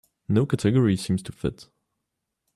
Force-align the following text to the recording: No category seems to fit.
No 0.27 0.47
category 0.47 0.95
seems 0.97 1.21
to 1.21 1.31
fit. 1.31 1.69